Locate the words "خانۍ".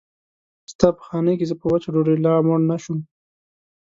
1.07-1.33